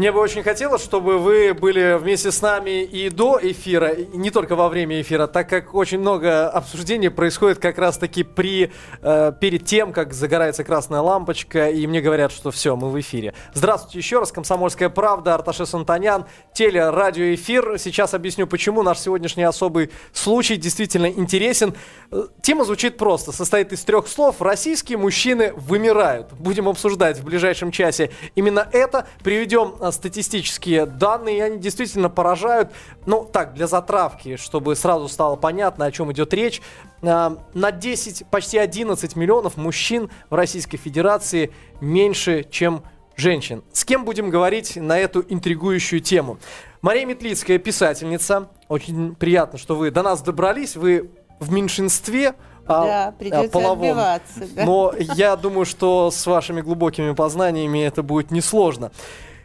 [0.00, 4.30] Мне бы очень хотелось, чтобы вы были вместе с нами и до эфира, и не
[4.30, 9.66] только во время эфира, так как очень много обсуждений происходит как раз-таки при, э, перед
[9.66, 13.34] тем, как загорается красная лампочка, и мне говорят, что все, мы в эфире.
[13.52, 17.78] Здравствуйте еще раз, «Комсомольская правда», Арташес Антонян, теле-радиоэфир.
[17.78, 21.74] Сейчас объясню, почему наш сегодняшний особый случай действительно интересен.
[22.10, 24.40] Э, тема звучит просто, состоит из трех слов.
[24.40, 26.32] Российские мужчины вымирают.
[26.32, 29.06] Будем обсуждать в ближайшем часе именно это.
[29.22, 32.70] Приведем э, статистические данные, и они действительно поражают.
[33.06, 36.62] Ну, так, для затравки, чтобы сразу стало понятно, о чем идет речь.
[37.02, 42.82] А, на 10, почти 11 миллионов мужчин в Российской Федерации меньше, чем
[43.16, 43.62] женщин.
[43.72, 46.38] С кем будем говорить на эту интригующую тему?
[46.82, 48.48] Мария Метлицкая, писательница.
[48.68, 50.76] Очень приятно, что вы до нас добрались.
[50.76, 52.34] Вы в меньшинстве,
[52.66, 53.90] а, да, придется половом.
[53.90, 54.54] отбиваться.
[54.54, 54.64] Да.
[54.64, 58.92] Но я думаю, что с вашими глубокими познаниями это будет несложно.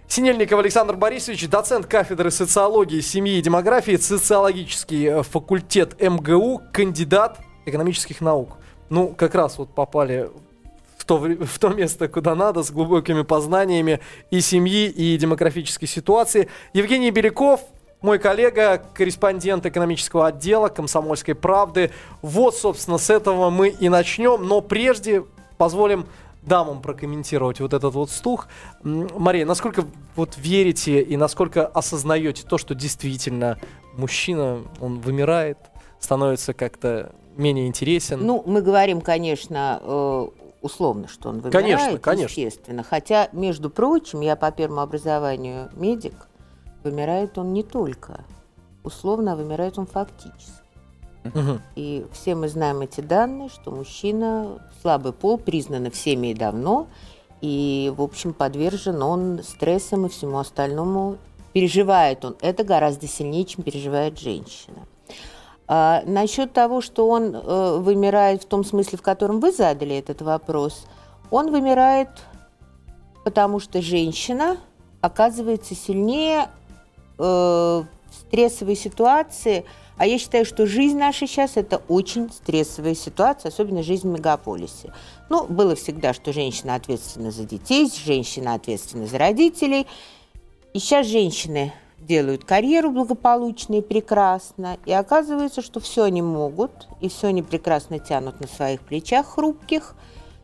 [0.08, 8.22] Синельников Александр Борисович, доцент кафедры социологии, семьи и демографии, социологический э, факультет МГУ, кандидат экономических
[8.22, 8.58] наук.
[8.89, 10.30] Ну, как раз вот попали
[10.97, 16.50] в то, в то место, куда надо, с глубокими познаниями и семьи, и демографической ситуации.
[16.73, 17.62] Евгений Беляков,
[18.02, 21.92] мой коллега, корреспондент экономического отдела «Комсомольской правды».
[22.22, 24.47] Вот, собственно, с этого мы и начнем.
[24.47, 25.25] Но прежде
[25.58, 26.06] позволим
[26.46, 28.48] дамам прокомментировать вот этот вот стух.
[28.84, 33.58] Мария, насколько вот верите и насколько осознаете то, что действительно
[33.98, 35.58] мужчина, он вымирает,
[36.00, 38.26] становится как-то менее интересен?
[38.26, 40.28] Ну, мы говорим, конечно, э,
[40.62, 42.42] условно, что он вымирает, конечно, конечно.
[42.42, 42.84] естественно.
[42.84, 46.28] Хотя, между прочим, я по первому образованию медик,
[46.84, 48.24] вымирает он не только
[48.84, 50.65] условно, а вымирает он фактически.
[51.34, 51.59] Угу.
[51.76, 56.88] И все мы знаем эти данные, что мужчина, слабый пол, признан всеми и давно,
[57.42, 61.18] и, в общем, подвержен он стрессам и всему остальному.
[61.53, 64.86] Переживает он это гораздо сильнее, чем переживает женщина.
[65.68, 70.22] А, насчет того, что он э, вымирает в том смысле, в котором вы задали этот
[70.22, 70.86] вопрос,
[71.31, 72.09] он вымирает,
[73.24, 74.57] потому что женщина
[75.02, 76.50] оказывается сильнее
[77.18, 79.66] э, в стрессовой ситуации–
[79.97, 84.94] а я считаю, что жизнь наша сейчас– это очень стрессовая ситуация, особенно жизнь в мегаполисе.
[85.29, 89.88] Ну, было всегда, что женщина ответственна за детей, женщина ответственна за родителей.
[90.73, 97.09] И сейчас женщины делают карьеру благополучно и прекрасно, и оказывается, что все они могут, и
[97.09, 99.95] все они прекрасно тянут на своих плечах хрупких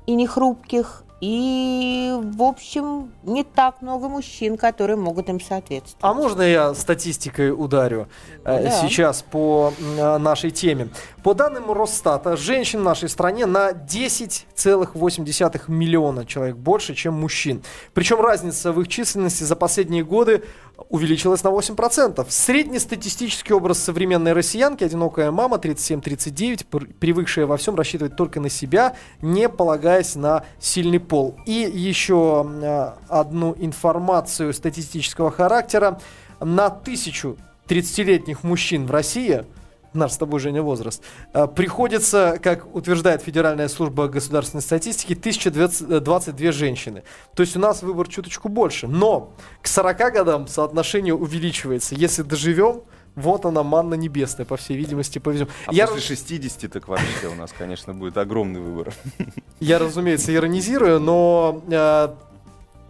[0.08, 6.04] и нехрупких, и, в общем, не так много мужчин, которые могут им соответствовать.
[6.04, 8.08] А можно я статистикой ударю
[8.44, 8.72] э, да.
[8.72, 10.90] сейчас по э, нашей теме?
[11.24, 17.62] По данным Росстата, женщин в нашей стране на 10,8 миллиона человек больше, чем мужчин.
[17.94, 20.44] Причем разница в их численности за последние годы
[20.90, 22.26] увеличилась на 8%.
[22.28, 29.48] Среднестатистический образ современной россиянки, одинокая мама, 37-39, привыкшая во всем рассчитывать только на себя, не
[29.48, 31.38] полагаясь на сильный пол.
[31.46, 36.00] И еще э, одну информацию статистического характера.
[36.40, 37.38] На тысячу
[37.68, 39.46] 30-летних мужчин в России–
[39.94, 41.04] наш с тобой, Женя, возраст,
[41.34, 47.04] э, приходится, как утверждает Федеральная служба государственной статистики, 1022 женщины.
[47.36, 48.88] То есть у нас выбор чуточку больше.
[48.88, 51.96] Но к 40 годам соотношение увеличивается.
[51.96, 52.84] Если доживем,
[53.16, 55.50] вот она, манна небесная, по всей видимости, повезем.
[55.66, 55.88] А Я...
[55.88, 58.94] после 60 так вообще у нас, конечно, будет огромный выбор.
[59.60, 62.10] Я, разумеется, иронизирую, но э,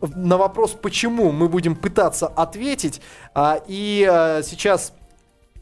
[0.02, 3.02] на вопрос, почему мы будем пытаться ответить.
[3.34, 4.94] А, и а, сейчас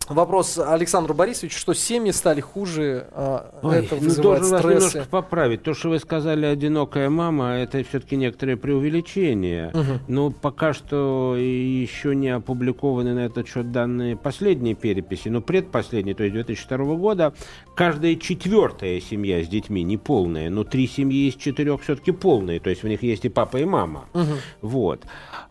[0.09, 4.63] Вопрос Александру Борисовичу, что семьи стали хуже, а Ой, это ну, вызывает должен стрессы.
[4.63, 5.61] вас немножко поправить.
[5.61, 9.69] То, что вы сказали «одинокая мама», это все-таки некоторое преувеличение.
[9.69, 9.99] Угу.
[10.07, 16.23] Но пока что еще не опубликованы на этот счет данные последней переписи, но предпоследней, то
[16.23, 17.33] есть 2002 года,
[17.75, 22.71] каждая четвертая семья с детьми не полная, но три семьи из четырех все-таки полные, то
[22.71, 24.05] есть в них есть и папа, и мама.
[24.15, 24.33] Угу.
[24.61, 25.03] Вот.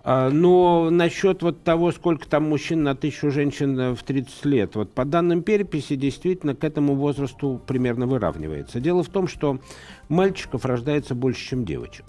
[0.02, 4.92] А, но насчет вот того, сколько там мужчин на тысячу женщин в 30 лет, вот
[4.92, 8.80] по данным переписи действительно к этому возрасту примерно выравнивается.
[8.80, 9.58] Дело в том, что
[10.08, 12.04] мальчиков рождается больше, чем девочек.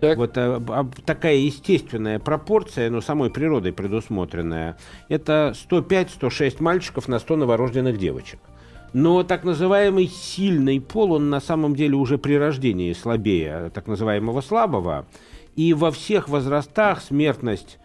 [0.00, 0.16] Так.
[0.16, 7.18] Вот а, а, такая естественная пропорция, но ну, самой природой предусмотренная, это 105-106 мальчиков на
[7.18, 8.38] 100 новорожденных девочек.
[8.92, 14.40] Но так называемый сильный пол, он на самом деле уже при рождении слабее так называемого
[14.40, 15.06] слабого.
[15.56, 17.78] И во всех возрастах смертность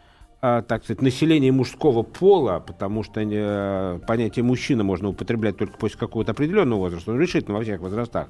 [0.44, 6.34] так сказать, население мужского пола, потому что э, понятие мужчина можно употреблять только после какого-то
[6.34, 8.28] определенного возраста, но решительно во всех возрастах,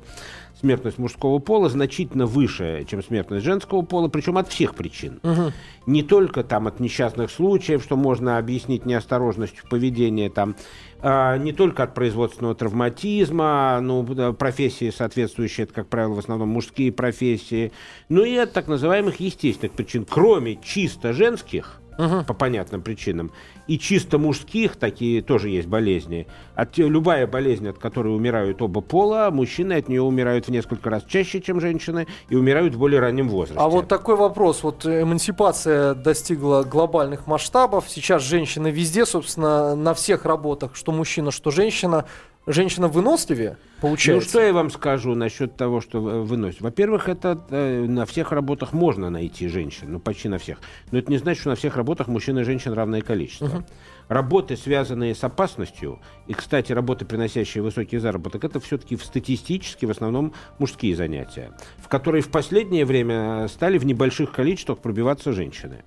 [0.60, 5.22] смертность мужского пола значительно выше, чем смертность женского пола, причем от всех причин.
[5.24, 5.54] Угу.
[5.88, 10.56] Не только там от несчастных случаев, что можно объяснить неосторожностью поведения, там,
[11.02, 14.06] э, не только от производственного травматизма, ну,
[14.36, 17.72] профессии соответствующие, это, как правило, в основном мужские профессии,
[18.08, 22.24] но и от так называемых естественных причин, кроме чисто женских, угу.
[22.26, 23.32] по понятным причинам.
[23.68, 26.28] И чисто мужских такие тоже есть болезни.
[26.56, 31.04] От, любая болезнь, от которой умирают оба пола, мужчины от нее умирают в несколько раз
[31.08, 33.60] чаще, чем женщины, и умирают в более раннем возрасте.
[33.60, 34.64] А вот такой вопрос.
[34.64, 37.86] Вот эмансипация достигла глобальных масштабов.
[37.88, 42.06] Сейчас женщины везде, собственно, на всех работах, что мужчина, что женщина,
[42.46, 44.26] Женщина выносливее, получается?
[44.26, 46.60] Ну, что я вам скажу насчет того, что выносит.
[46.60, 50.60] Во-первых, это э, на всех работах можно найти женщин, ну, почти на всех.
[50.92, 53.46] Но это не значит, что на всех работах мужчин и женщин равное количество.
[53.46, 53.66] Угу.
[54.10, 60.34] Работы, связанные с опасностью, и, кстати, работы, приносящие высокий заработок, это все-таки статистически в основном
[60.60, 65.86] мужские занятия, в которые в последнее время стали в небольших количествах пробиваться женщины.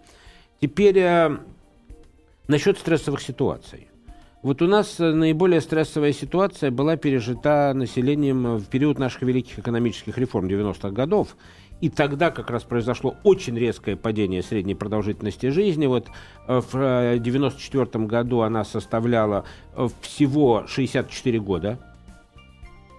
[0.63, 1.37] Теперь э,
[2.49, 3.89] насчет стрессовых ситуаций.
[4.47, 10.19] Вот у нас э, наиболее стрессовая ситуация была пережита населением в период наших великих экономических
[10.19, 11.37] реформ 90-х годов.
[11.81, 15.87] И тогда как раз произошло очень резкое падение средней продолжительности жизни.
[15.87, 16.07] Вот
[16.47, 19.45] э, в 94 э, году она составляла
[20.01, 21.81] всего 64 года.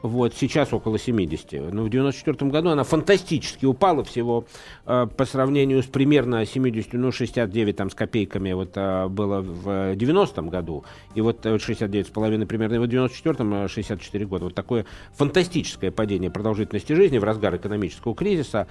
[0.08, 1.74] Вот, сейчас около 70.
[1.74, 4.46] Но в 94 году она фантастически упала всего
[4.86, 9.94] э, по сравнению с примерно 70, ну, 69 там с копейками вот э, было в
[9.96, 10.86] 90-м году.
[11.14, 14.46] И вот э, 69,5 примерно, и в 94-м 64 года.
[14.46, 18.68] Вот такое фантастическое падение продолжительности жизни в разгар экономического кризиса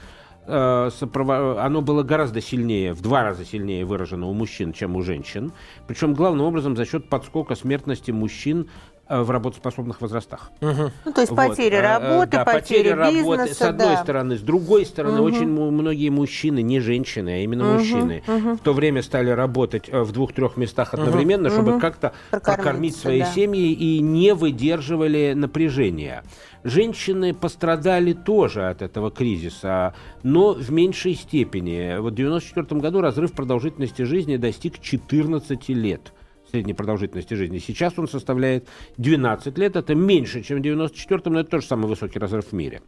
[0.47, 5.53] э, оно было гораздо сильнее, в два раза сильнее выражено у мужчин, чем у женщин.
[5.87, 10.51] Причем главным образом за счет подскока смертности мужчин Э, в работоспособных возрастах.
[10.61, 10.91] Угу.
[11.05, 11.37] Ну, то есть вот.
[11.37, 13.37] потери э, работы, да, потери, потери бизнеса.
[13.39, 14.03] Работы, с одной да.
[14.03, 14.37] стороны.
[14.37, 15.29] С другой стороны, угу.
[15.29, 17.79] очень многие мужчины, не женщины, а именно угу.
[17.79, 18.55] мужчины, угу.
[18.55, 21.55] в то время стали работать э, в двух-трех местах одновременно, угу.
[21.55, 23.27] чтобы как-то прокормить свои да.
[23.27, 26.25] семьи и не выдерживали напряжения.
[26.65, 29.95] Женщины пострадали тоже от этого кризиса,
[30.25, 31.99] но в меньшей степени.
[31.99, 36.13] Вот в 1994 году разрыв продолжительности жизни достиг 14 лет
[36.57, 37.59] средней продолжительности жизни.
[37.59, 39.77] Сейчас он составляет 12 лет.
[39.77, 42.81] Это меньше, чем в 94-м, но это тоже самый высокий разрыв в мире.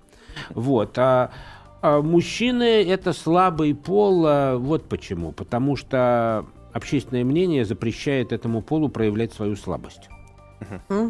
[0.51, 0.99] Вот.
[0.99, 1.31] А,
[1.83, 4.25] а мужчины– это слабый пол.
[4.27, 5.33] А вот почему.
[5.33, 10.09] Потому что общественное мнение запрещает этому полу проявлять свою слабость.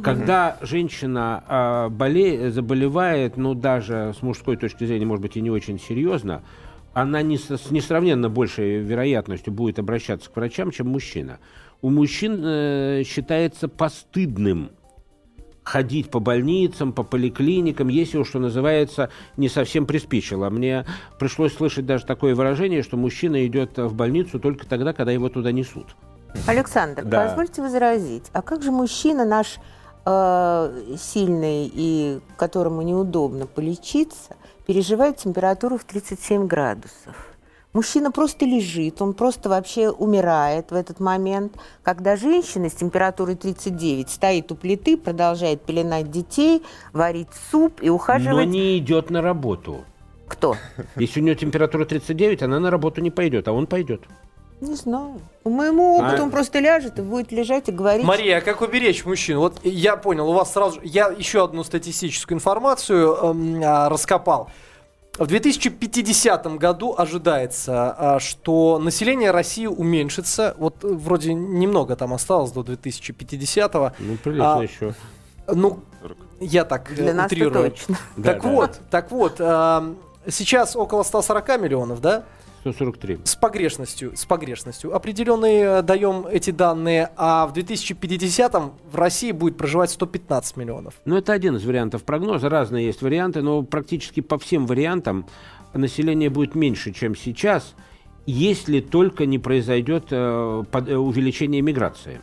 [0.03, 5.51] Когда женщина э, боле, заболевает, ну даже с мужской точки зрения, может быть, и не
[5.51, 6.43] очень серьезно,
[6.93, 11.39] она не с, с несравненно большей вероятностью будет обращаться к врачам, чем мужчина
[11.83, 14.71] у мужчин э, считается постыдным
[15.69, 20.49] ходить по больницам, по поликлиникам, если уж, что называется, не совсем приспичило.
[20.49, 20.87] Мне
[21.19, 25.53] пришлось слышать даже такое выражение, что мужчина идет в больницу только тогда, когда его туда
[25.53, 25.95] несут.
[26.47, 27.27] Александр, да.
[27.27, 28.25] позвольте возразить.
[28.33, 29.59] А как же мужчина наш
[30.07, 34.37] э, сильный и которому неудобно полечиться,
[34.67, 37.38] переживает температуру в 37 градусов?
[37.79, 41.53] Мужчина просто лежит, он просто вообще умирает в этот момент,
[41.85, 48.35] когда женщина с температурой 39 стоит у плиты, продолжает пеленать детей, варить суп и ухаживать.
[48.35, 49.85] Но не идет на работу.
[50.26, 50.57] Кто?
[50.97, 54.00] Если у нее температура 39, она на работу не пойдет, а он пойдет.
[54.61, 55.21] Не знаю.
[55.45, 56.25] По моему опыту а...
[56.25, 58.05] он просто ляжет и будет лежать и говорить.
[58.05, 59.38] Мария, а как уберечь мужчину?
[59.38, 60.81] Вот я понял, у вас сразу...
[60.83, 64.50] Я еще одну статистическую информацию эм, а, раскопал.
[65.19, 70.55] В 2050 году ожидается, а, что население России уменьшится.
[70.59, 73.93] Вот э, вроде немного там осталось до 2050-го.
[73.99, 74.95] Ну, прилично а, еще.
[75.49, 75.81] Ну,
[76.39, 77.71] я так Для э, утрирую.
[77.71, 77.97] точно.
[78.23, 78.79] Так да, вот, да.
[78.91, 79.39] так вот,
[80.29, 82.23] сейчас около 140 миллионов, да?
[82.61, 83.21] 143.
[83.25, 84.95] С погрешностью, с погрешностью.
[84.95, 90.95] Определенные э, даем эти данные, а в 2050-м в России будет проживать 115 миллионов.
[91.05, 92.49] Ну, это один из вариантов прогноза.
[92.49, 95.27] Разные есть варианты, но практически по всем вариантам
[95.75, 97.75] население будет меньше, чем сейчас,
[98.27, 102.21] если только не произойдет э, под, э, увеличение миграции.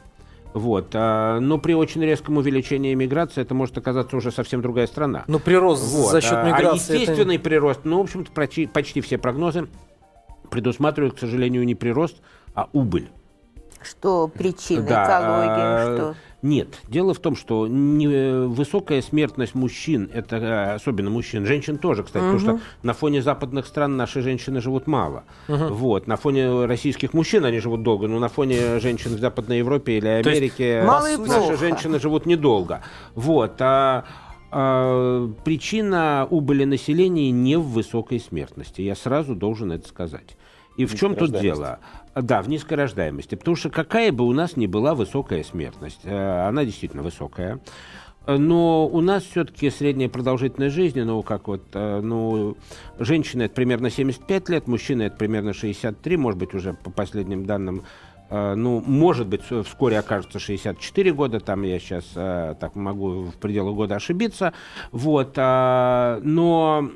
[0.55, 0.91] Вот.
[0.93, 5.25] А, но при очень резком увеличении миграции это может оказаться уже совсем другая страна.
[5.27, 6.11] Но прирост вот.
[6.11, 6.95] за счет а, а миграции.
[6.95, 7.43] А естественный это...
[7.43, 9.67] прирост, ну, в общем-то, почти, почти все прогнозы
[10.49, 12.17] предусматривает, к сожалению, не прирост,
[12.53, 13.09] а убыль.
[13.81, 16.15] Что причины, да, экология, а, что?
[16.45, 16.67] Нет.
[16.87, 22.03] Дело в том, что не, э, высокая смертность мужчин, это э, особенно мужчин, женщин тоже,
[22.03, 22.37] кстати, угу.
[22.37, 25.23] потому что на фоне западных стран наши женщины живут мало.
[25.47, 25.73] Угу.
[25.73, 26.07] Вот.
[26.07, 30.07] На фоне российских мужчин они живут долго, но на фоне женщин в Западной Европе или
[30.07, 32.81] Америке наши женщины живут недолго.
[33.15, 33.55] Вот.
[33.59, 34.05] А
[34.57, 38.81] а, причина убыли населения не в высокой смертности.
[38.81, 40.37] Я сразу должен это сказать.
[40.77, 41.79] И в чем тут дело?
[42.15, 43.35] Да, в низкой рождаемости.
[43.35, 47.59] Потому что какая бы у нас ни была высокая смертность, э, она действительно высокая.
[48.27, 52.55] Но у нас все-таки средняя продолжительность жизни, ну, как вот, э, ну,
[52.97, 57.83] женщина это примерно 75 лет, мужчина это примерно 63, может быть, уже по последним данным
[58.29, 63.75] ну, может быть, вскоре окажется 64 года, там я сейчас э, так могу в пределах
[63.75, 64.53] года ошибиться,
[64.91, 66.89] вот, а, но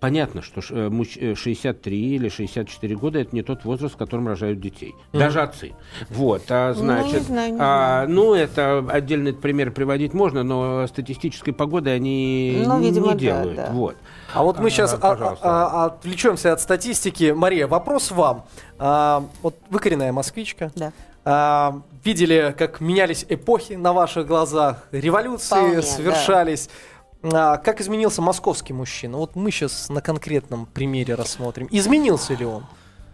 [0.00, 4.94] Понятно, что 63 э, или 64 года это не тот возраст, в котором рожают детей.
[5.12, 5.18] Mm.
[5.18, 5.72] Даже отцы.
[6.08, 10.42] Вот, а, ну, значит, ну, не знаю, не а, ну, это отдельный пример приводить можно,
[10.42, 13.56] но статистической погоды они ну, видимо, не делают.
[13.56, 13.72] Да, да.
[13.72, 13.96] Вот.
[14.32, 17.32] А вот мы а, сейчас а, а, отвлечемся от статистики.
[17.36, 18.46] Мария, вопрос вам.
[18.78, 20.72] А, вот вы коренная москвичка.
[20.76, 20.92] Да.
[21.26, 26.66] А, видели, как менялись эпохи на ваших глазах, революции Вполне, совершались.
[26.66, 26.72] Да.
[27.22, 29.18] А, как изменился московский мужчина?
[29.18, 31.68] Вот мы сейчас на конкретном примере рассмотрим.
[31.70, 32.64] Изменился ли он?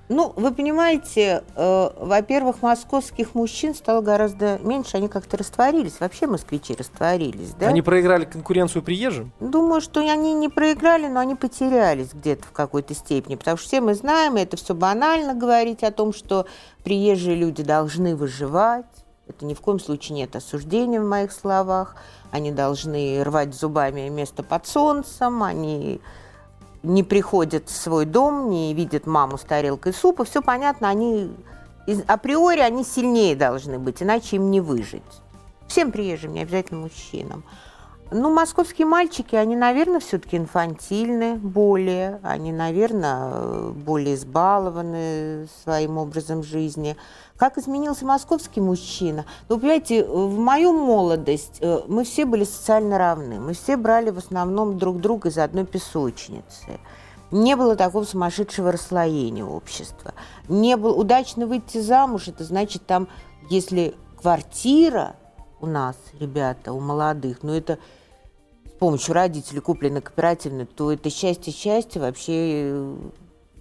[0.08, 5.98] Ну, вы понимаете, э, во-первых, московских мужчин стало гораздо меньше, они как-то растворились.
[5.98, 7.66] Вообще москвичи растворились, да?
[7.66, 9.32] Они проиграли конкуренцию приезжим?
[9.40, 13.34] Думаю, что они не проиграли, но они потерялись где-то в какой-то степени.
[13.34, 16.46] Потому что все мы знаем, и это все банально говорить о том, что
[16.84, 18.86] приезжие люди должны выживать.
[19.28, 21.96] Это ни в коем случае нет осуждения в моих словах
[22.30, 26.00] они должны рвать зубами место под солнцем, они
[26.82, 31.30] не приходят в свой дом, не видят маму с тарелкой супа, все понятно, они
[32.06, 35.02] априори они сильнее должны быть, иначе им не выжить.
[35.66, 37.42] Всем приезжим, не обязательно мужчинам.
[38.12, 46.96] Ну, московские мальчики, они, наверное, все-таки инфантильны более, они, наверное, более избалованы своим образом жизни.
[47.36, 49.24] Как изменился московский мужчина?
[49.48, 53.40] Ну, понимаете, в мою молодость э, мы все были социально равны.
[53.40, 56.78] Мы все брали в основном друг друга из одной песочницы.
[57.32, 60.14] Не было такого сумасшедшего расслоения общества.
[60.48, 63.08] Не было удачно выйти замуж, это значит там,
[63.50, 65.16] если квартира
[65.60, 67.78] у нас, ребята, у молодых, ну это
[68.66, 72.96] с помощью родителей куплено кооперативно, то это счастье-счастье вообще э,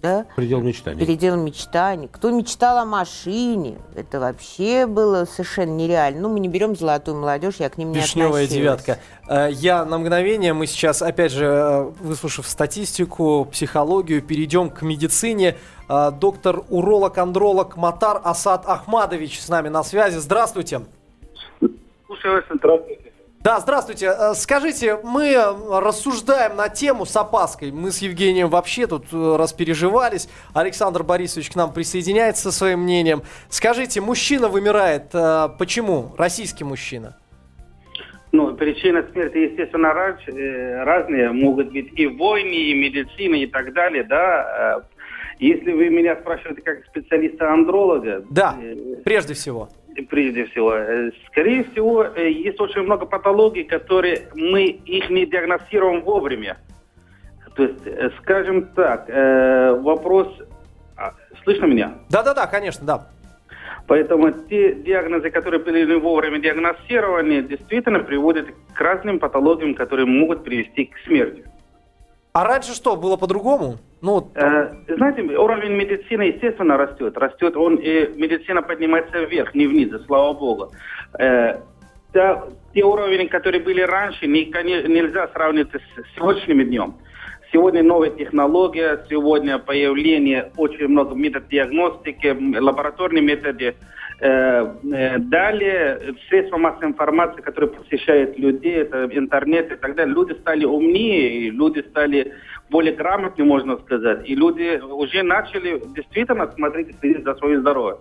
[0.02, 0.26] да?
[0.36, 1.04] Предел мечтаний.
[1.04, 2.08] Предел мечтаний.
[2.12, 6.20] Кто мечтал о машине, это вообще было совершенно нереально.
[6.20, 8.98] Ну, мы не берем золотую молодежь, я к ним не Вишневая девятка.
[9.28, 15.56] Э, я на мгновение, мы сейчас, опять же, э, выслушав статистику, психологию, перейдем к медицине.
[15.88, 20.18] Э, доктор, уролог, андролог Матар Асад Ахмадович с нами на связи.
[20.18, 20.82] Здравствуйте.
[22.06, 23.12] Слушаю вас, здравствуйте.
[23.42, 24.06] Да, здравствуйте.
[24.06, 27.70] Э, скажите, мы э, рассуждаем на тему с опаской.
[27.70, 30.28] Мы с Евгением вообще тут э, распереживались.
[30.54, 33.22] Александр Борисович к нам присоединяется со своим мнением.
[33.48, 35.12] Скажите, мужчина вымирает.
[35.58, 36.12] Почему?
[36.18, 37.16] Российский мужчина.
[38.32, 41.30] Ну, причины смерти, естественно, разные.
[41.30, 44.82] Могут быть и войны, и медицина, и так далее, да.
[45.38, 48.24] Если вы меня спрашиваете как специалиста-андролога...
[48.30, 48.56] Да,
[49.04, 49.68] прежде всего
[50.02, 50.74] прежде всего.
[50.74, 56.58] Э, скорее всего, э, есть очень много патологий, которые мы их не диагностируем вовремя.
[57.54, 59.08] То есть, э, скажем так,
[59.82, 60.28] вопрос...
[60.96, 61.12] А,
[61.44, 61.94] слышно меня?
[62.10, 63.06] Да-да-да, конечно, да.
[63.86, 70.86] Поэтому те диагнозы, которые были вовремя диагностированы, действительно приводят к разным патологиям, которые могут привести
[70.86, 71.44] к смерти.
[72.36, 73.78] А раньше что, было по-другому?
[74.02, 77.16] Ну, э, знаете, уровень медицины, естественно, растет.
[77.16, 80.70] Растет он, и медицина поднимается вверх, не вниз, слава богу.
[81.18, 81.60] Э,
[82.12, 82.42] те,
[82.74, 86.96] те уровни, которые были раньше, не, нельзя сравнить с сегодняшним днем.
[87.50, 93.76] Сегодня новая технология, сегодня появление очень много методов диагностики, лабораторные методы.
[94.18, 100.32] Э, э, далее, средства массовой информации, которые посещают людей, это интернет и так далее, люди
[100.40, 102.32] стали умнее, люди стали
[102.70, 107.98] более грамотными, можно сказать, и люди уже начали действительно смотреть и следить за своим здоровьем.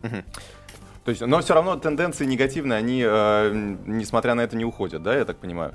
[0.00, 3.50] То есть, но все равно тенденции негативные, они, э,
[3.86, 5.72] несмотря на это, не уходят, да, я так понимаю?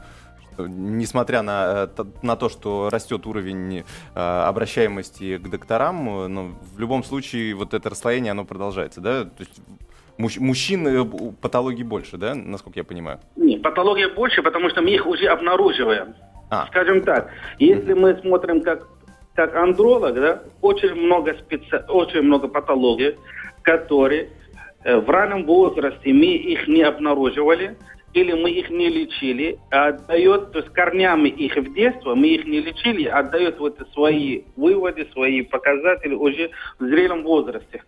[0.60, 3.84] Несмотря на, э, на то, что растет уровень э,
[4.16, 9.24] обращаемости к докторам, э, но в любом случае вот это расслоение, оно продолжается, да?
[9.24, 9.62] То есть
[10.18, 13.20] муж, мужчин патологий больше, да, насколько я понимаю?
[13.36, 16.16] Нет, патология больше, потому что мы их уже обнаруживаем.
[16.50, 16.68] А.
[16.68, 17.30] Скажем так,
[17.60, 18.88] если мы смотрим как,
[19.34, 21.84] как андролог, да, очень много, специ...
[21.88, 23.18] очень много патологий,
[23.64, 24.30] которые
[24.84, 27.78] в раннем возрасте мы их не обнаруживали,
[28.14, 32.46] или мы их не лечили, а отдает, то есть корнями их в детство, мы их
[32.46, 37.84] не лечили, а отдает вот свои выводы, свои показатели уже в зрелом возрасте.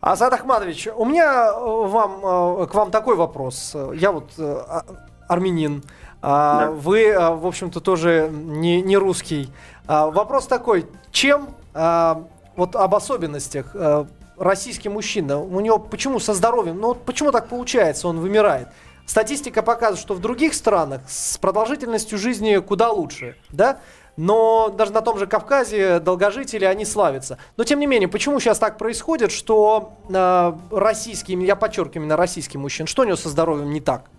[0.00, 3.76] Азат Ахмадович, у меня э, вам, э, к вам такой вопрос.
[3.94, 4.84] Я вот э, а,
[5.28, 5.82] армянин,
[6.22, 6.70] да.
[6.70, 9.48] вы, в общем-то, тоже не, не русский.
[9.86, 13.76] Вопрос такой, чем, вот об особенностях,
[14.36, 18.68] российский мужчина, у него почему со здоровьем, ну почему так получается, он вымирает?
[19.06, 23.78] Статистика показывает, что в других странах с продолжительностью жизни куда лучше, да?
[24.16, 27.38] Но даже на том же Кавказе долгожители, они славятся.
[27.56, 32.58] Но тем не менее, почему сейчас так происходит, что э, российские, я подчеркиваю именно российский
[32.58, 34.10] мужчин, что у него со здоровьем не так?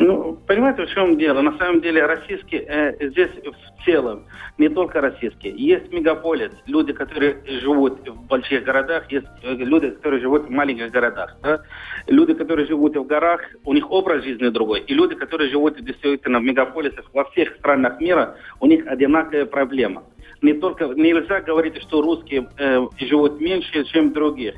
[0.00, 1.40] Ну, понимаете, в чем дело?
[1.42, 4.26] На самом деле российские э, здесь в целом,
[4.56, 5.54] не только российские.
[5.56, 10.92] Есть мегаполис, люди, которые живут в больших городах, есть э, люди, которые живут в маленьких
[10.92, 11.36] городах.
[11.42, 11.62] Да?
[12.06, 14.80] Люди, которые живут в горах, у них образ жизни другой.
[14.80, 20.04] И люди, которые живут действительно в мегаполисах во всех странах мира, у них одинаковая проблема.
[20.42, 24.54] Не только нельзя говорить, что русские э, живут меньше, чем других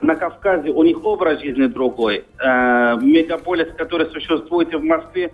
[0.00, 2.24] на Кавказе у них образ жизни другой.
[2.38, 5.32] Э, мегаполис, который существует в Москве,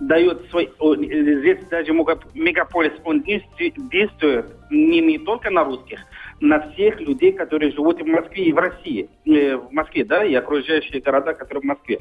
[0.00, 0.70] дает свой...
[0.78, 3.76] Здесь даже мегаполис, он действует
[4.70, 6.00] не, не только на русских,
[6.40, 9.08] на всех людей, которые живут в Москве и в России.
[9.26, 11.98] Э, в Москве, да, и окружающие города, которые в Москве.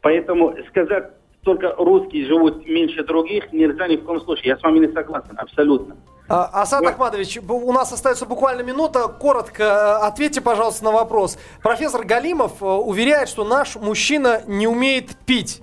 [0.00, 1.12] Поэтому сказать,
[1.42, 4.48] только русские живут меньше других, нельзя ни в коем случае.
[4.48, 5.96] Я с вами не согласен, абсолютно.
[6.34, 9.06] А, Асад Ахмадович, у нас остается буквально минута.
[9.06, 11.38] Коротко э, ответьте, пожалуйста, на вопрос.
[11.62, 15.60] Профессор Галимов э, уверяет, что наш мужчина не умеет пить.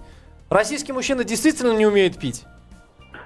[0.51, 2.45] Российский мужчина действительно не умеет пить?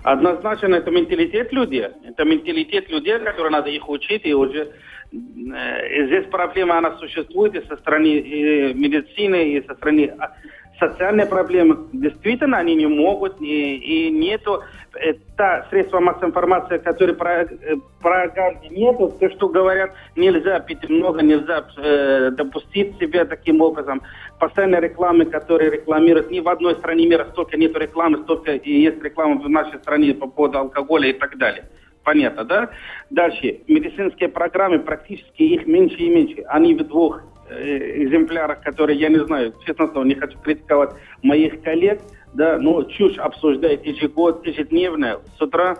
[0.03, 1.87] Однозначно, это менталитет людей.
[2.05, 4.21] Это менталитет людей, который надо их учить.
[4.23, 4.71] И уже
[5.11, 10.31] э, здесь проблема, она существует и со стороны и медицины, и со стороны а,
[10.79, 11.87] социальные проблемы.
[11.93, 14.61] Действительно, они не могут, и, и нету
[14.95, 20.59] э, та средства массовой информации, которые про, э, про газ нету, то, что говорят, нельзя
[20.59, 24.01] пить много, нельзя э, допустить себя таким образом.
[24.39, 29.01] Постоянные рекламы, которые рекламируют, ни в одной стране мира столько нету рекламы, столько и есть
[29.03, 31.65] реклама в нашей стране по поводу алкоголя и так далее.
[32.03, 32.69] Понятно, да?
[33.09, 33.61] Дальше.
[33.67, 36.43] Медицинские программы, практически их меньше и меньше.
[36.49, 42.01] Они в двух экземплярах, которые, я не знаю, честно слово, не хочу критиковать моих коллег,
[42.33, 45.77] да, но чушь обсуждает ежегод, ежедневно, с утра,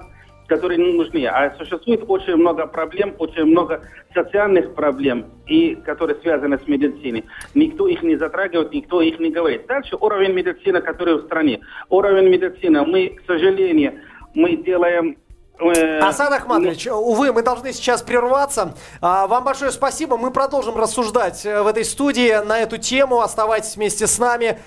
[0.47, 1.25] которые не нужны.
[1.25, 3.81] А существует очень много проблем, очень много
[4.13, 7.23] социальных проблем, и, которые связаны с медициной.
[7.55, 9.65] Никто их не затрагивает, никто их не говорит.
[9.67, 11.61] Дальше уровень медицины, который в стране.
[11.89, 13.93] Уровень медицины, мы, к сожалению,
[14.35, 15.22] мы делаем Э,
[15.59, 18.75] Асан Ахмадович, увы, мы должны сейчас прерваться.
[19.01, 20.17] А, вам большое спасибо.
[20.17, 23.21] Мы продолжим рассуждать э, в этой студии на эту тему.
[23.21, 24.59] Оставайтесь вместе с нами.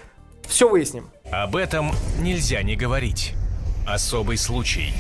[0.47, 1.11] Все выясним.
[1.31, 3.35] Об этом нельзя не говорить.
[3.87, 4.95] Особый случай.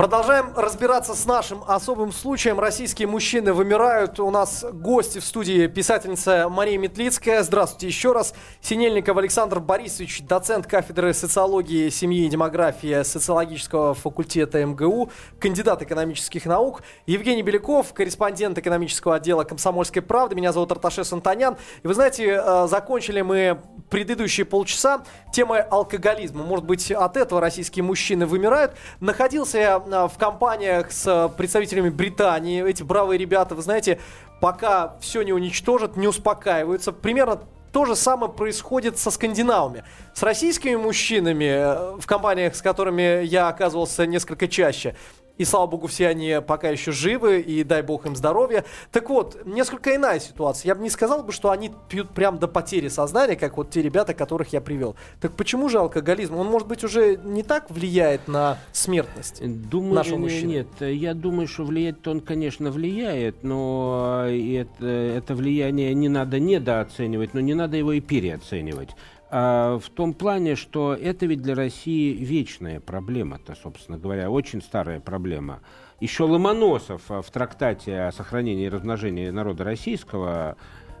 [0.00, 2.58] Продолжаем разбираться с нашим особым случаем.
[2.58, 4.18] Российские мужчины вымирают.
[4.18, 7.42] У нас гости в студии писательница Мария Метлицкая.
[7.42, 8.32] Здравствуйте еще раз.
[8.62, 16.80] Синельников Александр Борисович, доцент кафедры социологии, семьи и демографии социологического факультета МГУ, кандидат экономических наук.
[17.04, 20.34] Евгений Беляков, корреспондент экономического отдела «Комсомольской правды».
[20.34, 21.58] Меня зовут Арташес Антонян.
[21.82, 23.60] И вы знаете, э, закончили мы
[23.90, 26.42] предыдущие полчаса темой алкоголизма.
[26.42, 28.72] Может быть, от этого российские мужчины вымирают.
[29.00, 32.66] Находился я в компаниях с э, представителями Британии.
[32.66, 33.98] Эти бравые ребята, вы знаете,
[34.40, 36.92] пока все не уничтожат, не успокаиваются.
[36.92, 37.40] Примерно
[37.72, 39.84] то же самое происходит со скандинавами.
[40.14, 44.96] С российскими мужчинами, э, в компаниях, с которыми я оказывался несколько чаще,
[45.40, 48.62] и слава богу, все они пока еще живы, и дай бог им здоровья.
[48.92, 50.68] Так вот, несколько иная ситуация.
[50.68, 53.80] Я бы не сказал бы, что они пьют прям до потери сознания, как вот те
[53.80, 54.96] ребята, которых я привел.
[55.18, 56.36] Так почему же алкоголизм?
[56.36, 60.50] Он, может быть, уже не так влияет на смертность думаю, нашего мужчины?
[60.50, 67.32] Нет, я думаю, что влиять-то он, конечно, влияет, но это, это влияние не надо недооценивать,
[67.32, 68.90] но не надо его и переоценивать.
[69.30, 74.98] А, в том плане, что это ведь для России вечная проблема-то, собственно говоря, очень старая
[74.98, 75.60] проблема.
[76.00, 80.56] Еще Ломоносов в трактате о сохранении и размножении народа российского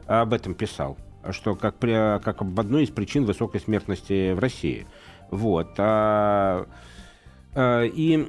[0.06, 0.96] об этом писал,
[1.30, 4.86] что как, при, как об одной из причин высокой смертности в России.
[5.30, 5.70] Вот.
[5.78, 6.66] А,
[7.54, 8.28] а, и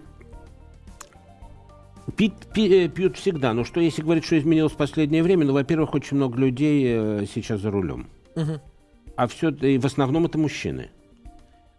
[2.17, 3.53] Пить, пи, пьют всегда.
[3.53, 5.45] Но что если говорить, что изменилось в последнее время?
[5.45, 8.07] Ну, во-первых, очень много людей э, сейчас за рулем.
[8.35, 8.59] Угу
[9.15, 10.89] а все и в основном это мужчины.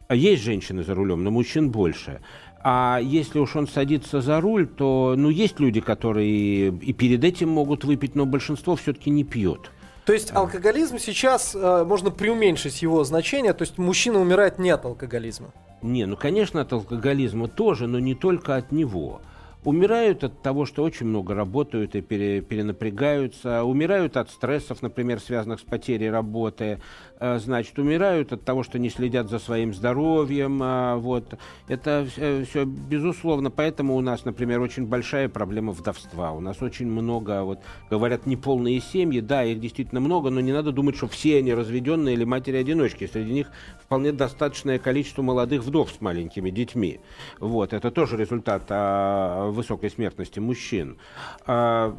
[0.09, 2.21] А есть женщины за рулем, но мужчин больше.
[2.65, 7.49] А если уж он садится за руль, то, ну, есть люди, которые и перед этим
[7.49, 9.71] могут выпить, но большинство все-таки не пьет.
[10.05, 14.85] То есть алкоголизм сейчас э, можно преуменьшить его значение, то есть мужчина умирает не от
[14.85, 15.53] алкоголизма.
[15.81, 19.21] Не, ну, конечно, от алкоголизма тоже, но не только от него.
[19.65, 23.63] Умирают от того, что очень много работают и пере, перенапрягаются.
[23.63, 26.81] Умирают от стрессов, например, связанных с потерей работы.
[27.25, 30.59] Э, значит, умирают от того, что не следят за своим здоровьем.
[30.61, 31.39] А, вот.
[31.69, 33.49] Это все, безусловно.
[33.49, 36.33] Поэтому у нас, например, очень большая проблема вдовства.
[36.33, 39.21] У нас очень много, вот, говорят, неполные семьи.
[39.21, 43.07] Да, их действительно много, но не надо думать, что все они разведенные или матери-одиночки.
[43.07, 46.99] Среди них вполне достаточное количество молодых вдов с маленькими детьми.
[47.39, 47.73] Вот.
[47.73, 50.99] Это тоже результат а, высокой смертности мужчин.
[51.47, 51.97] А,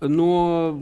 [0.00, 0.80] но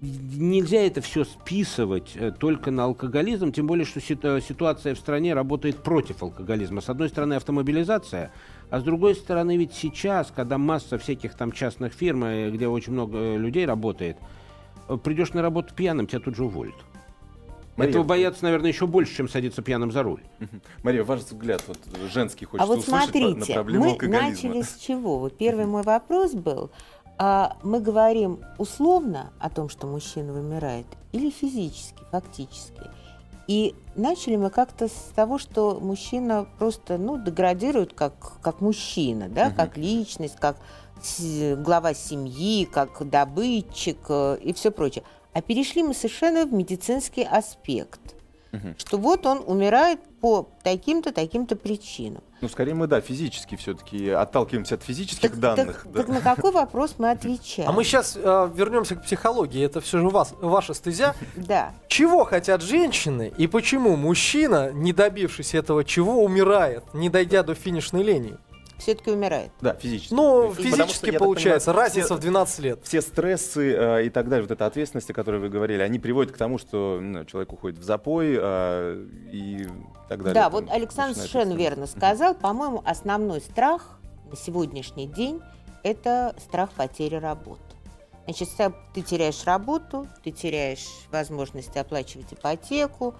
[0.00, 5.82] нельзя это все списывать э, только на алкоголизм, тем более, что ситуация в стране работает
[5.82, 6.80] против алкоголизма.
[6.80, 8.32] С одной стороны, автомобилизация,
[8.70, 12.92] а с другой стороны, ведь сейчас, когда масса всяких там частных фирм, э, где очень
[12.92, 14.16] много э, людей работает,
[15.04, 16.74] придешь на работу пьяным, тебя тут же уволят.
[17.76, 20.22] Мария, Этого боятся, наверное, еще больше, чем садиться пьяным за руль.
[20.82, 21.78] Мария, ваш взгляд, вот
[22.12, 24.30] женский хочется а вот услышать смотрите, на проблему мы алкоголизма.
[24.30, 25.18] начали с чего?
[25.18, 26.70] Вот первый мой вопрос был,
[27.22, 32.80] а мы говорим условно о том, что мужчина вымирает, или физически, фактически.
[33.46, 39.48] И начали мы как-то с того, что мужчина просто ну, деградирует как, как мужчина, да,
[39.48, 39.54] Мгм.
[39.54, 40.56] как личность, как
[41.58, 45.04] глава семьи, как добытчик э, и все прочее.
[45.34, 48.14] А перешли мы совершенно в медицинский аспект.
[48.52, 48.76] Мгм.
[48.78, 52.22] Что вот он умирает по таким-то, таким-то причинам.
[52.40, 55.82] Ну, скорее мы, да, физически все-таки отталкиваемся от физических данных.
[55.84, 55.98] так- да.
[56.00, 57.68] так на какой вопрос мы отвечаем?
[57.68, 59.62] А мы сейчас вернемся к психологии.
[59.64, 61.14] Это все же у вас, ваша стезя.
[61.36, 61.72] Да.
[61.88, 68.02] Чего хотят женщины и почему мужчина, не добившись этого, чего умирает, не дойдя до финишной
[68.02, 68.36] линии?
[68.80, 69.50] Все-таки умирает.
[69.60, 70.12] Да, физически.
[70.14, 72.80] Ну, Потому что, физически я так получается, понимаю, разница все- в 12 лет.
[72.82, 76.32] все стрессы э, и так далее, вот эта ответственность, о которой вы говорили, они приводят
[76.32, 79.68] к тому, что ну, человек уходит в запой э, и
[80.08, 80.34] так далее.
[80.34, 82.34] Да, вот Александр совершенно верно сказал.
[82.34, 83.98] По-моему, основной страх
[84.30, 85.40] на сегодняшний день–
[85.82, 87.62] это страх потери работы.
[88.24, 88.48] Значит,
[88.94, 93.14] ты теряешь работу, ты теряешь возможность оплачивать ипотеку,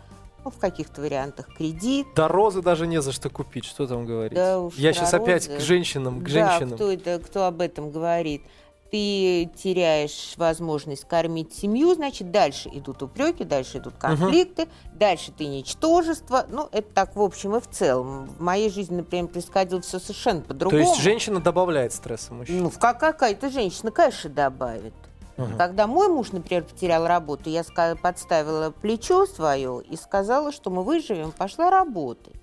[0.44, 2.06] ну, в каких-то вариантах кредит.
[2.16, 4.34] Да розы даже не за что купить, что там говорить.
[4.34, 5.58] Да уж Я сейчас опять розы.
[5.58, 6.76] к женщинам, к Да, женщинам.
[6.76, 8.42] кто это, кто об этом говорит?
[8.90, 16.44] Ты теряешь возможность кормить семью, значит, дальше идут упреки, дальше идут конфликты, дальше ты ничтожество.
[16.50, 18.26] Ну, это так в общем и в целом.
[18.26, 20.82] В моей жизни, например, происходило все совершенно То по-другому.
[20.82, 22.62] есть женщина добавляет стресса мужчине.
[22.62, 24.94] Ну, какая-то женщина, конечно, добавит.
[25.40, 25.56] Мгм.
[25.56, 27.64] Когда мой муж, например, потерял работу, я
[28.00, 32.34] подставила плечо свое и сказала, что мы выживем, пошла работать.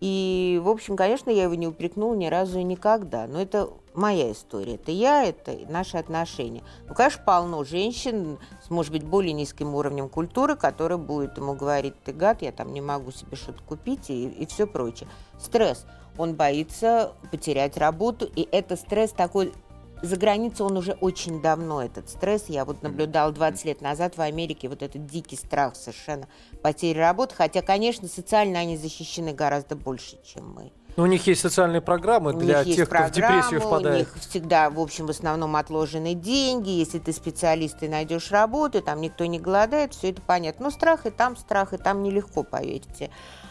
[0.00, 3.26] И, в общем, конечно, я его не упрекнула ни разу и никогда.
[3.26, 4.76] Но это моя история.
[4.76, 6.62] Это я, это наши отношения.
[6.88, 11.94] Ну, конечно, полно женщин с, может быть, более низким уровнем культуры, которые будут ему говорить,
[12.02, 15.08] ты гад, я там не могу себе что-то купить и, и все прочее.
[15.38, 15.84] Стресс.
[16.16, 19.52] Он боится потерять работу, и это стресс такой
[20.02, 22.44] за границей он уже очень давно, этот стресс.
[22.48, 26.28] Я вот наблюдала 20 лет назад в Америке вот этот дикий страх совершенно
[26.62, 27.34] потери работы.
[27.34, 30.72] Хотя, конечно, социально они защищены гораздо больше, чем мы.
[30.96, 33.94] Ну, у них есть социальные программы для тех, кто в депрессию впадает.
[33.94, 36.70] У них всегда, в общем, в основном отложены деньги.
[36.70, 40.64] Если ты специалист, ты найдешь работу, там никто не голодает, все это понятно.
[40.64, 43.10] Но страх и там страх, и там нелегко, поверьте.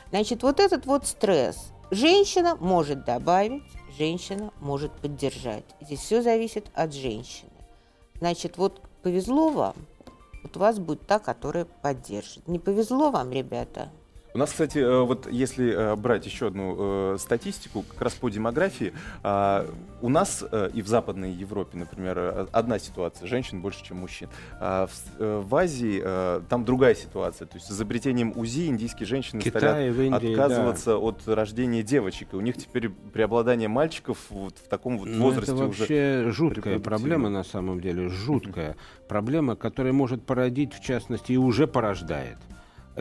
[0.10, 1.72] Значит, вот этот вот стресс.
[1.92, 3.64] Женщина может добавить,
[3.98, 5.66] женщина может поддержать.
[5.82, 7.50] Здесь все зависит от женщины.
[8.16, 9.76] Значит, вот повезло вам,
[10.44, 12.48] вот у вас будет та, которая поддержит.
[12.48, 13.90] Не повезло вам, ребята,
[14.34, 18.30] У нас, кстати, э, вот если э, брать еще одну э, статистику, как раз по
[18.30, 19.68] демографии, а,
[20.02, 24.30] у нас и в Западной Европе, например, одна ситуация, женщин больше, чем мужчин.
[24.60, 24.88] А
[25.18, 26.02] в, Азии
[26.48, 31.28] там другая ситуация, то есть с изобретением УЗИ индийские женщины Китае, стали Индии, отказываться от
[31.28, 35.66] рождения девочек, и у них теперь преобладание мальчиков вот в таком вот Ну, возрасте это
[35.66, 35.80] уже.
[35.80, 36.80] вообще жуткая репродуктивно.
[36.80, 42.38] проблема на самом деле, жуткая проблема, которая может породить, в частности, и уже порождает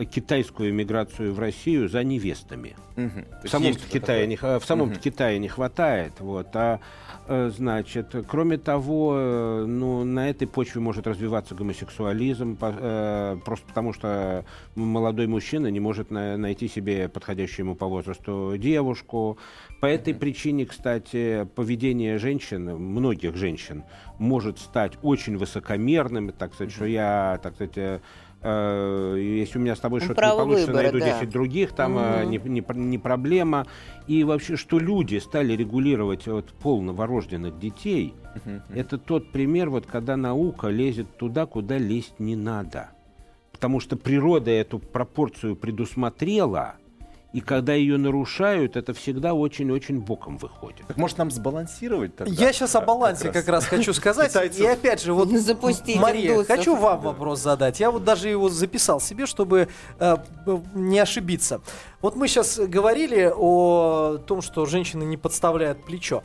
[0.05, 2.75] китайскую эмиграцию в Россию за невестами.
[2.95, 4.97] То В самом Китае, не, в самом Мгм.
[4.97, 6.79] Китае не хватает, вот, а
[7.27, 13.93] э, значит, кроме того, э, ну, на этой почве может развиваться гомосексуализм, э, просто потому
[13.93, 14.43] что
[14.75, 19.37] молодой мужчина не может на- найти себе подходящую ему по возрасту девушку.
[19.79, 23.83] По этой причине, кстати, поведение женщин, многих женщин,
[24.17, 28.01] может стать очень высокомерным, так сказать, что я, так сказать,
[28.41, 31.19] если у меня с тобой Ну, что-то не получится, выбора, найду да.
[31.19, 32.31] 10 других, там э, Мгм.
[32.31, 33.67] не, не, не проблема.
[34.07, 38.13] И вообще, что люди стали регулировать вот, пол новорожденных детей,
[38.45, 38.61] Мгм.
[38.73, 42.89] это тот пример, вот, когда наука лезет туда, куда лезть не надо.
[43.51, 46.75] потому что природа эту пропорцию предусмотрела,
[47.31, 50.87] и когда ее нарушают, это всегда очень-очень боком выходит.
[50.87, 52.33] Так может нам сбалансировать тогда?
[52.33, 54.29] Я сейчас о балансе как раз хочу сказать.
[54.29, 54.59] Китайцев.
[54.59, 56.47] И опять же, вот, Запустить Мария, индусов.
[56.57, 57.79] хочу вам вопрос задать.
[57.79, 59.67] Я вот даже его записал себе, чтобы
[59.99, 60.17] э,
[60.73, 61.61] не ошибиться.
[62.01, 66.23] Вот мы сейчас говорили о том, что женщины не подставляют плечо.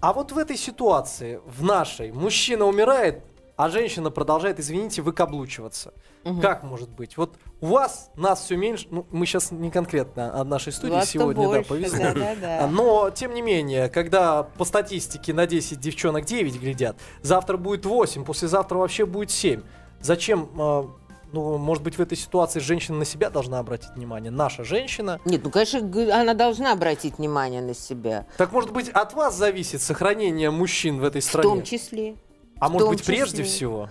[0.00, 3.24] А вот в этой ситуации, в нашей, мужчина умирает,
[3.56, 5.92] а женщина продолжает, извините, выкаблучиваться.
[6.40, 7.16] Как может быть?
[7.16, 11.10] Вот у вас, нас все меньше, ну, мы сейчас не конкретно о нашей студии Вас-то
[11.12, 11.98] сегодня, да, повезло.
[11.98, 12.64] да-да-да.
[12.64, 17.86] А, Но, тем не менее, когда по статистике на 10 девчонок 9 глядят, завтра будет
[17.86, 19.62] 8, послезавтра вообще будет 7.
[20.00, 20.90] Зачем, а,
[21.32, 24.30] ну, может быть, в этой ситуации женщина на себя должна обратить внимание?
[24.30, 25.20] Наша женщина.
[25.24, 25.78] Нет, ну, конечно,
[26.14, 28.26] она должна обратить внимание на себя.
[28.36, 31.48] Так, может быть, от вас зависит сохранение мужчин в этой В стране?
[31.48, 32.16] том числе.
[32.60, 33.44] а в может быть, прежде числе.
[33.44, 33.88] всего?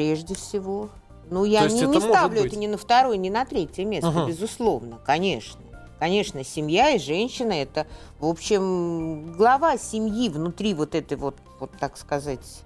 [0.00, 0.88] Прежде всего.
[1.28, 2.52] Ну, я не, не ставлю быть?
[2.52, 4.28] это ни на второе, ни на третье место, Ага.
[4.28, 5.60] безусловно, конечно.
[5.98, 7.86] Конечно, семья и женщина это,
[8.18, 12.62] в общем, глава семьи внутри вот этой вот, вот так сказать,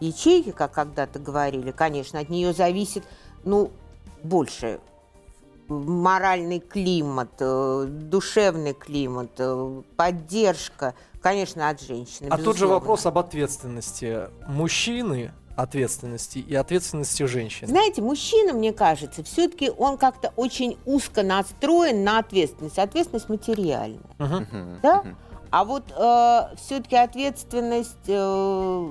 [0.00, 3.04] ячейки, как когда-то говорили, конечно, от нее зависит,
[3.44, 3.70] ну,
[4.22, 4.80] больше
[5.68, 12.28] моральный климат, э, душевный климат, э, поддержка, конечно, от женщины.
[12.30, 12.74] А тут же безусловно.
[12.76, 17.68] вопрос об ответственности мужчины, ответственности и ответственности женщины.
[17.68, 22.78] Знаете, мужчина, мне кажется, все-таки он как-то очень узко настроен на ответственность.
[22.78, 23.98] Ответственность материальная.
[24.18, 25.02] Мгм, Да?
[25.02, 25.16] мгм.
[25.50, 25.84] А вот
[26.60, 28.88] все-таки ответственность э,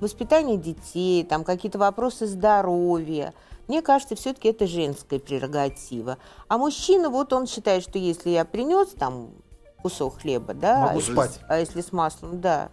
[0.00, 3.32] воспитания детей, там какие-то вопросы здоровья,
[3.68, 6.18] мне кажется, все-таки это женская прерогатива.
[6.48, 9.30] А мужчина, вот он считает, что если я принес там
[9.80, 11.40] кусок хлеба, да, Могу а если- спать.
[11.48, 12.68] а если с маслом, да,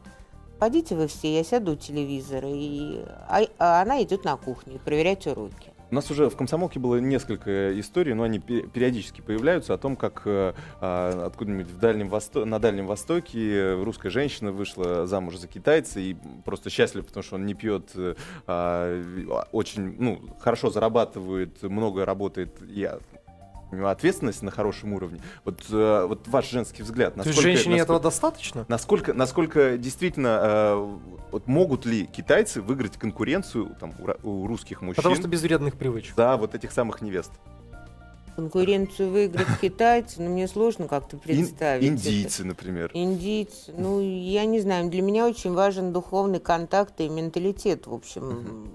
[0.60, 5.26] пойдите вы все, я сяду у телевизора, и, а, а она идет на кухню проверять
[5.28, 5.72] уроки.
[5.92, 9.96] У нас уже в комсомолке было несколько историй, но они пе- периодически появляются о том,
[9.96, 15.48] как э, а, откуда-нибудь в Дальнем Восто- на Дальнем Востоке русская женщина вышла замуж за
[15.48, 18.14] китайца и просто счастлива, потому что он не пьет, э,
[18.46, 22.88] а, очень ну, хорошо зарабатывает, много работает и
[23.72, 25.22] ответственность на хорошем уровне.
[25.46, 27.14] Вот, э, вот ваш женский взгляд.
[27.16, 28.66] То есть насколько- женщине насколько- этого достаточно?
[28.68, 30.98] Насколько, насколько действительно э,
[31.32, 35.76] вот могут ли китайцы выиграть конкуренцию там, у, у русских мужчин Потому что без вредных
[35.76, 36.16] привычек.
[36.16, 37.32] за вот этих самых невест?
[38.36, 41.84] Конкуренцию выиграть китайцы, ну, мне сложно как-то Ин- представить.
[41.84, 41.92] это.
[41.94, 42.90] индийцы, например.
[42.94, 48.70] Индийцы, ну, я не знаю, для меня очень важен духовный контакт и менталитет, в общем,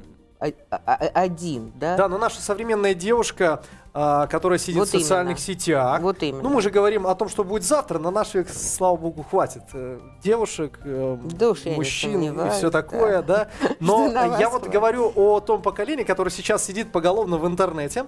[1.14, 1.96] один, да?
[1.96, 3.62] Да, но наша современная девушка,
[3.96, 5.58] а, которая сидит Вот в социальных именно.
[5.60, 6.00] сетях.
[6.00, 6.42] Вот именно.
[6.42, 10.00] Ну, мы же говорим о том, что будет завтра, на наших, слава богу, хватит э,
[10.22, 13.48] девушек, э, Да не мужчин и все такое, да.
[13.60, 18.06] Что Но я вот говорю о том поколении, которое сейчас сидит поголовно в интернете,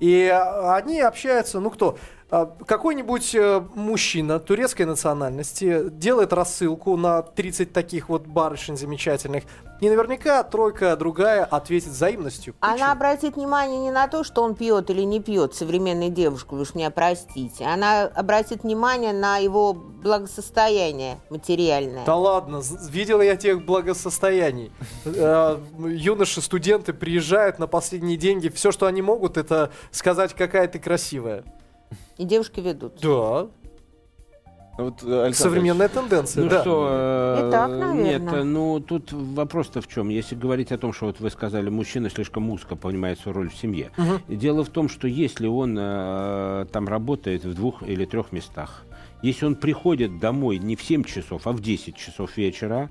[0.00, 1.96] и а, они общаются, ну кто?
[2.34, 9.44] А, Какой-нибудь э, мужчина турецкой национальности делает рассылку на 30 таких вот барышень замечательных,
[9.82, 12.54] и наверняка тройка другая ответит взаимностью.
[12.60, 12.90] Она Почему?
[12.92, 16.74] обратит внимание не на то, что он пьет или не пьет, современная девушка, вы уж
[16.74, 17.66] меня простите.
[17.66, 22.06] Она обратит внимание на его благосостояние материальное.
[22.06, 24.72] Да ладно, з- видел я тех благосостояний.
[25.04, 28.48] Э, Юноши, студенты приезжают на последние деньги.
[28.48, 31.44] Все, что они могут, это сказать, какая ты красивая.
[32.18, 32.94] И девушки ведут.
[33.00, 33.48] Да,
[34.78, 36.44] Вот, э, Александр современная тенденция.
[36.44, 36.60] Ну да.
[36.62, 40.08] что, э, И так, нет, ну тут вопрос-то в чем?
[40.08, 43.56] Если говорить о том, что вот вы сказали, мужчина слишком узко понимает свою роль в
[43.56, 43.90] семье.
[44.28, 48.84] И Дело в том, что если он э, там работает в двух или трех местах,
[49.22, 52.90] если он приходит домой не в 7 часов, а в 10 часов вечера,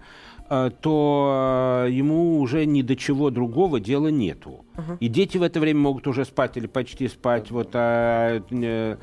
[0.81, 4.65] то э, ему уже ни до чего другого дела нету.
[4.99, 7.51] И дети в это время могут уже спать или почти спать.
[7.51, 8.97] Вот, а, э,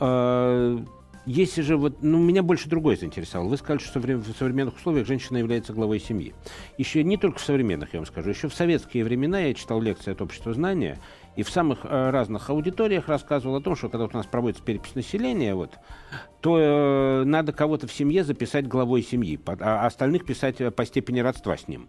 [0.00, 0.78] э,
[1.26, 3.48] если же вот, ну, меня больше другое заинтересовало.
[3.48, 6.34] Вы сказали, что в современных условиях женщина является главой семьи.
[6.76, 10.10] Еще не только в современных, я вам скажу, еще в советские времена я читал лекции
[10.10, 10.98] от общества знания,
[11.36, 14.62] и в самых э, разных аудиториях рассказывал о том, что когда вот у нас проводится
[14.64, 15.78] перепись населения, вот,
[16.40, 20.84] то э, надо кого-то в семье записать главой семьи, по- а остальных писать э, по
[20.84, 21.88] степени родства с ним.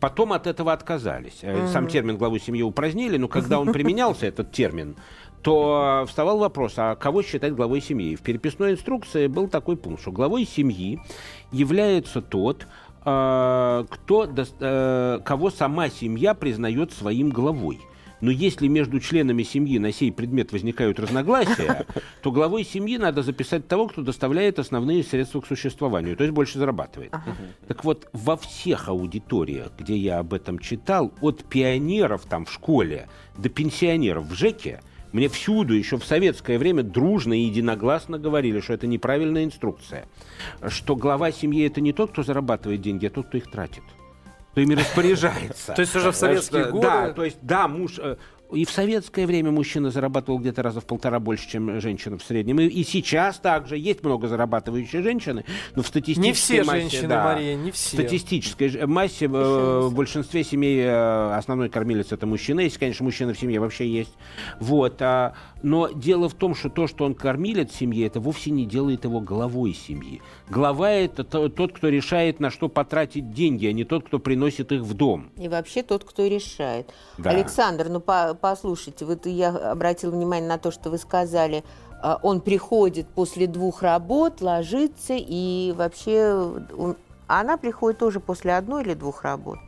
[0.00, 1.38] Потом от этого отказались.
[1.42, 4.96] Э, Сам термин главу семьи упразднили, но когда он применялся, этот термин,
[5.42, 8.14] то вставал вопрос, а кого считать главой семьи?
[8.14, 11.00] В переписной инструкции был такой пункт, что главой семьи
[11.50, 12.66] является тот,
[13.00, 14.28] кто,
[15.24, 17.80] кого сама семья признает своим главой.
[18.22, 21.86] Но если между членами семьи на сей предмет возникают разногласия,
[22.22, 26.58] то главой семьи надо записать того, кто доставляет основные средства к существованию, то есть больше
[26.58, 27.12] зарабатывает.
[27.66, 33.08] Так вот, во всех аудиториях, где я об этом читал, от пионеров там в школе
[33.36, 38.72] до пенсионеров в ЖЭКе, мне всюду, еще в советское время, дружно и единогласно говорили, что
[38.72, 40.06] это неправильная инструкция.
[40.68, 43.82] Что глава семьи– это не тот, кто зарабатывает деньги, а тот, кто их тратит
[44.52, 45.72] кто ими распоряжается.
[45.72, 46.82] То есть уже в советские годы...
[46.86, 47.98] Да, то есть, да, муж...
[47.98, 48.16] э,
[48.52, 52.60] И в советское время мужчина зарабатывал где-то раза в полтора больше, чем женщина в среднем.
[52.60, 57.08] И, и сейчас также есть много зарабатывающие женщины, но в статистической Не все массе, женщины,
[57.08, 57.96] да, Мария, не все.
[57.96, 63.32] В статистической массе э, в большинстве семей э, основной кормилец это мужчина, если, конечно, мужчина
[63.32, 64.12] в семье вообще есть.
[64.60, 65.00] Вот.
[65.00, 69.04] а, но дело в том, что то, что он кормилец семьи, это вовсе не делает
[69.04, 70.20] его главой семьи.
[70.52, 74.70] Глава это то- тот, кто решает, на что потратить деньги, а не тот, кто приносит
[74.70, 75.30] их в дом.
[75.38, 76.92] И вообще тот, кто решает.
[77.16, 77.30] Да.
[77.30, 81.64] Александр, ну по- послушайте, вот я обратила внимание на то, что вы сказали,
[82.02, 86.34] а, он приходит после двух работ, ложится, и вообще
[86.76, 86.96] он-
[87.28, 89.58] она приходит тоже после одной или двух работ.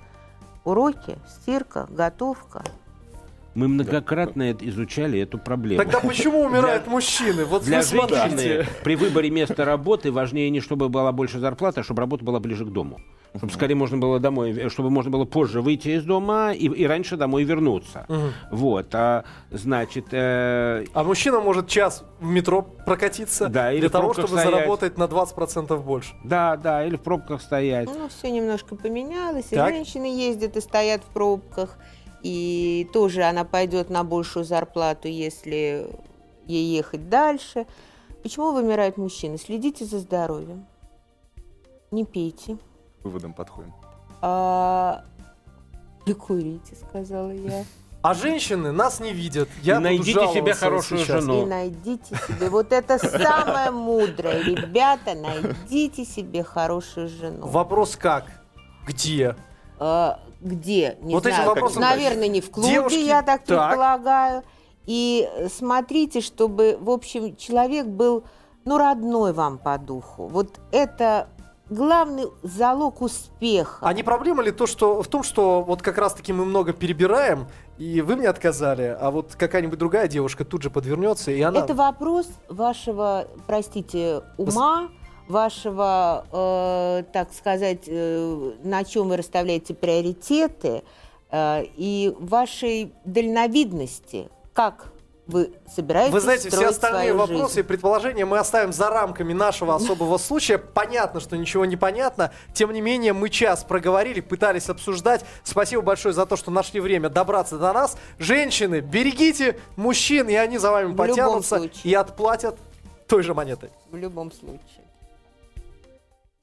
[0.67, 2.63] Уроки, стирка, готовка.
[3.55, 5.83] Мы многократно это изучали эту проблему.
[5.83, 7.45] Тогда почему умирают мужчины?
[7.45, 12.01] Вот Для женщины при выборе места работы важнее не чтобы была больше зарплата, а чтобы
[12.01, 13.01] работа была ближе к дому.
[13.37, 16.87] Чтобы скорее можно было домой, э, чтобы можно было позже выйти из дома и, и
[16.87, 18.07] раньше домой вернуться.
[18.53, 18.95] Вот.
[18.95, 24.29] А значит, э, А мужчина может час в метро прокатиться Да, или для того, чтобы
[24.29, 24.51] стоять.
[24.51, 26.15] заработать на 20% больше.
[26.23, 27.89] да, да, или в пробках стоять.
[27.93, 29.47] Ну, все немножко поменялось.
[29.51, 29.71] И Так.
[29.71, 31.77] женщины ездят и стоят в пробках.
[32.25, 35.91] И тоже она пойдет на большую зарплату, если
[36.47, 37.67] ей ехать дальше.
[38.23, 39.37] Почему вымирают мужчины?
[39.37, 40.65] Следите за здоровьем.
[41.91, 42.57] Не пейте.
[43.03, 43.75] К выводам подходим.
[44.23, 45.05] А...
[46.07, 47.65] Не курите, сказала я.
[48.01, 49.49] А женщины нас не видят.
[49.63, 51.23] Я И буду найдите себе хорошую сейчас.
[51.23, 51.43] жену.
[51.43, 52.49] И найдите себе.
[52.49, 54.43] Вот это самое мудрое.
[54.43, 57.47] Ребята, найдите себе хорошую жену.
[57.47, 58.27] Вопрос как?
[58.87, 59.37] Где?
[59.79, 60.97] А, где?
[61.01, 61.49] Не Вот знаю.
[61.49, 63.69] вопросом Наверное, не в клубе, девушки- я так, так.
[63.71, 64.43] предполагаю.
[64.87, 68.25] И смотрите, чтобы, в общем, человек был,
[68.65, 70.27] ну, родной вам по духу.
[70.27, 71.29] Вот это
[71.71, 73.79] главный залог успеха.
[73.81, 77.47] А не проблема ли то, что в том, что вот как раз-таки мы много перебираем,
[77.79, 81.61] и вы мне отказали, а вот какая-нибудь другая девушка тут же подвернется, и она...
[81.61, 84.89] Это вопрос вашего, простите, ума,
[85.29, 90.83] вашего, э, так сказать, э, на чем вы расставляете приоритеты,
[91.31, 94.93] э, и вашей дальновидности, как
[95.27, 97.69] вы собираетесь Вы знаете, все остальные вопросы и жизнь.
[97.69, 100.59] предположения мы оставим за рамками нашего особого случая.
[100.59, 102.31] Понятно, что ничего не понятно.
[102.53, 105.25] Тем не менее, мы час проговорили, пытались обсуждать.
[105.43, 107.97] Спасибо большое за то, что нашли время добраться до нас.
[108.19, 112.59] Женщины, берегите мужчин, и они за вами В потянутся и отплатят
[113.09, 113.71] той же монетой.
[113.91, 114.84] В любом случае.